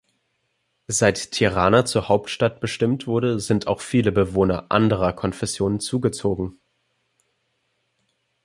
[0.87, 6.59] Seit Tirana zur Hauptstadt bestimmt wurde, sind auch viele Bewohner anderer Konfessionen zugezogen.